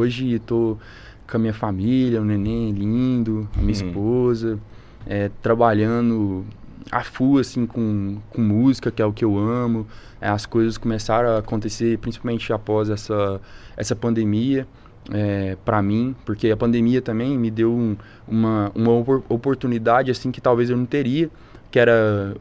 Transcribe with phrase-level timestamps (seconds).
[0.00, 0.76] Hoje tô
[1.28, 3.88] com a minha família, um neném lindo, a minha Uhum.
[3.88, 4.58] esposa,
[5.06, 6.44] é, trabalhando
[6.92, 9.86] a full, assim, com, com música, que é o que eu amo.
[10.20, 13.40] É, as coisas começaram a acontecer, principalmente após essa,
[13.76, 14.68] essa pandemia,
[15.10, 17.96] é, para mim, porque a pandemia também me deu um-
[18.28, 21.30] uma, uma opor- oportunidade, assim, que talvez eu não teria,
[21.70, 22.36] que era,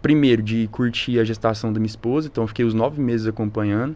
[0.00, 3.94] primeiro, de curtir a gestação da minha esposa, então fiquei os nove meses acompanhando.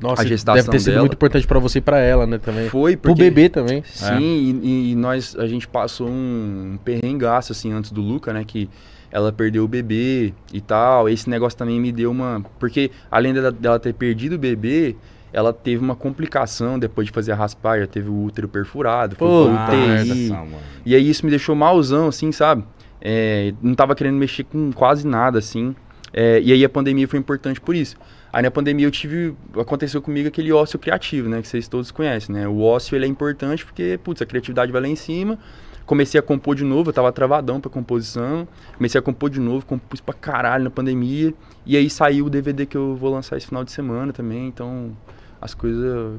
[0.00, 1.02] Nossa, a gestação deve ter sido dela.
[1.02, 2.68] muito importante pra você e pra ela, né, também.
[2.68, 3.24] Foi Pro porque...
[3.24, 3.82] bebê também.
[3.84, 8.68] Sim, e, e nós, a gente passou um perrengaço, assim, antes do Luca, né, que
[9.10, 12.44] ela perdeu o bebê e tal, esse negócio também me deu uma...
[12.58, 14.94] Porque, além dela, dela ter perdido o bebê,
[15.32, 19.44] ela teve uma complicação depois de fazer a raspagem, teve o útero perfurado, foi Pô,
[19.46, 20.56] UTI, mano.
[20.84, 22.64] e aí isso me deixou malzão, assim, sabe?
[23.00, 25.74] É, não tava querendo mexer com quase nada, assim.
[26.12, 27.96] É, e aí a pandemia foi importante por isso.
[28.32, 29.34] Aí na pandemia eu tive.
[29.58, 31.40] Aconteceu comigo aquele ócio criativo, né?
[31.40, 32.46] Que vocês todos conhecem, né?
[32.46, 35.38] O ócio ele é importante porque, putz, a criatividade vai lá em cima.
[35.86, 38.46] Comecei a compor de novo, eu tava travadão pra composição.
[38.76, 41.32] Comecei a compor de novo, compus pra caralho na pandemia.
[41.64, 44.46] E aí saiu o DVD que eu vou lançar esse final de semana também.
[44.46, 44.94] Então,
[45.40, 46.18] as coisas.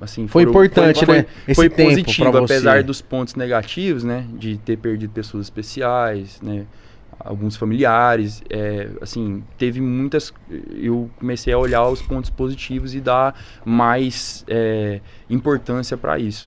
[0.00, 1.26] Assim, Foi importante, foi, né?
[1.54, 4.26] Foi tempo positivo, apesar dos pontos negativos, né?
[4.32, 6.66] De ter perdido pessoas especiais, né?
[7.18, 10.32] Alguns familiares, é, assim, teve muitas.
[10.70, 16.44] Eu comecei a olhar os pontos positivos e dar mais é, importância para isso.